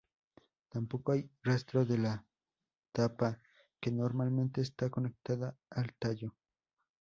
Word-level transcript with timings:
Tampoco 0.69 1.11
hay 1.11 1.29
rastro 1.43 1.85
de 1.85 1.99
la 1.99 2.25
tapa 2.91 3.37
que 3.79 3.91
normalmente 3.91 4.61
está 4.61 4.89
conectada 4.89 5.55
al 5.69 5.93
tallo. 5.93 6.33